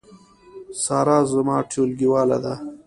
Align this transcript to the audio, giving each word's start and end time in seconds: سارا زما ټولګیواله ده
سارا 0.83 1.17
زما 1.31 1.57
ټولګیواله 1.71 2.37
ده 2.43 2.53